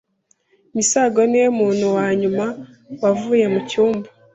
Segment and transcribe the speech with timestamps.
[0.75, 2.45] Misago niwe muntu wa nyuma
[3.03, 4.07] wavuye mucyumba.